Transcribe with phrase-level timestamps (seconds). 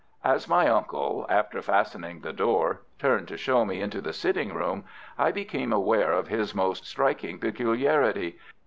[0.23, 4.83] As my uncle, after fastening the door, turned to show me into the sitting room,
[5.15, 8.39] I became aware of his most striking peculiarity.